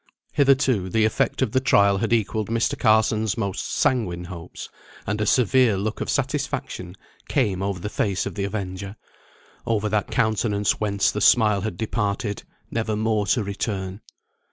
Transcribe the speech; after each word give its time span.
Hitherto 0.31 0.89
the 0.89 1.05
effect 1.05 1.43
of 1.43 1.51
the 1.51 1.59
trial 1.59 1.99
had 1.99 2.11
equalled 2.11 2.49
Mr. 2.49 2.75
Carson's 2.75 3.37
most 3.37 3.63
sanguine 3.63 4.23
hopes, 4.23 4.67
and 5.05 5.21
a 5.21 5.27
severe 5.27 5.77
look 5.77 6.01
of 6.01 6.09
satisfaction 6.09 6.95
came 7.29 7.61
over 7.61 7.79
the 7.79 7.87
face 7.87 8.25
of 8.25 8.33
the 8.33 8.43
avenger, 8.45 8.95
over 9.63 9.89
that 9.89 10.09
countenance 10.09 10.79
whence 10.79 11.11
the 11.11 11.21
smile 11.21 11.61
had 11.61 11.77
departed, 11.77 12.41
never 12.71 12.95
more 12.95 13.27
to 13.27 13.43
return. 13.43 14.01